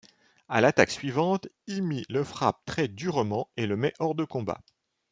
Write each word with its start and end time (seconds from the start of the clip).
À 0.49 0.61
l'attaque 0.61 0.89
suivante, 0.89 1.47
Imi 1.67 2.05
le 2.09 2.23
frappe 2.23 2.65
très 2.65 2.87
durement 2.87 3.51
et 3.55 3.67
le 3.67 3.77
met 3.77 3.93
hors 3.99 4.15
de 4.15 4.25
combat. 4.25 4.63